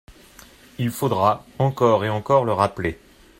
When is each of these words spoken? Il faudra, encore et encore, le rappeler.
Il 0.79 0.89
faudra, 0.89 1.45
encore 1.59 2.03
et 2.03 2.09
encore, 2.09 2.43
le 2.43 2.53
rappeler. 2.53 2.97